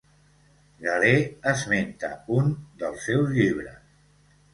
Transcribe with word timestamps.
Galè 0.85 1.11
esmenta 1.51 2.09
un 2.37 2.49
dels 2.85 3.05
seus 3.09 3.29
llibres. 3.37 3.77